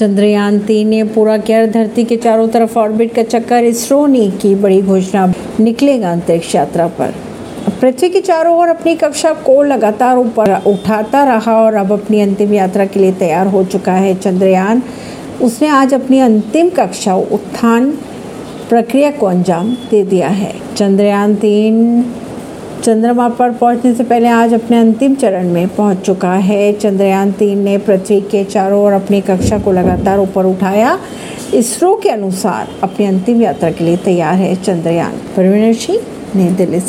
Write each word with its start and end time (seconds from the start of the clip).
चंद्रयान 0.00 0.58
तीन 0.58 0.88
ने 0.88 1.04
पूरा 1.04 1.36
किया 1.36 1.66
धरती 1.66 2.04
के 2.04 2.16
चारों 2.16 2.48
तरफ़ 2.48 2.78
ऑर्बिट 2.78 3.14
का 3.14 3.22
चक्कर 3.22 3.64
इसरो 3.64 4.06
ने 4.06 4.30
की 4.30 4.54
बड़ी 4.54 4.82
घोषणा। 4.82 5.32
निकलेगा 5.60 6.12
अंतरिक्ष 6.12 6.54
यात्रा 6.54 6.86
पर। 6.86 7.14
पृथ्वी 7.80 8.08
के 8.08 8.20
चारों 8.20 8.56
ओर 8.58 8.68
अपनी 8.68 8.94
कक्षा 8.94 9.32
को 9.32 9.62
लगातार 9.62 10.18
ऊपर 10.18 10.54
उठाता 10.66 11.24
रहा 11.24 11.56
और 11.60 11.74
अब 11.74 11.92
अपनी 11.92 12.20
अंतिम 12.20 12.54
यात्रा 12.54 12.84
के 12.84 13.00
लिए 13.00 13.12
तैयार 13.12 13.46
हो 13.46 13.64
चुका 13.64 13.92
है 13.92 14.14
चंद्रयान। 14.14 14.82
उसने 15.42 15.68
आज 15.68 15.94
अपनी 15.94 16.20
अंतिम 16.20 16.68
कक्षा 16.68 17.14
उत्थान 17.14 17.90
प्रक्रिया 18.68 19.10
को 19.10 19.26
अंजाम 19.26 19.76
दे 19.90 20.04
दिया 20.04 20.28
है। 20.28 20.54
चंद्रयान 20.76 21.34
तीन 21.34 22.02
चंद्रमा 22.90 23.28
पर 23.28 23.50
पहुँचने 23.50 23.94
से 23.94 24.04
पहले 24.04 24.28
आज 24.28 24.54
अपने 24.54 24.78
अंतिम 24.78 25.14
चरण 25.14 25.48
में 25.48 25.68
पहुँच 25.68 25.98
चुका 25.98 26.32
है। 26.32 26.72
चंद्रयान 26.72 27.32
तीन 27.32 27.58
ने 27.58 27.78
पृथ्वी 27.78 28.20
के 28.20 28.44
चारों 28.44 28.84
ओर 28.84 28.92
अपनी 28.92 29.20
कक्षा 29.20 29.58
को 29.58 29.72
लगातार 29.72 30.18
ऊपर 30.18 30.46
उठाया। 30.46 30.98
इसरो 31.54 32.00
के 32.02 32.08
अनुसार 32.08 32.68
अपनी 32.82 33.06
अंतिम 33.06 33.42
यात्रा 33.42 33.70
के 33.70 33.84
लिए 33.84 33.96
तैयार 33.96 34.34
है 34.34 34.54
चंद्रयान। 34.54 35.12
परवीन 35.36 35.72
सिंह, 35.72 35.98
नई 36.36 36.48
दिल्ली 36.48 36.80
से। 36.80 36.88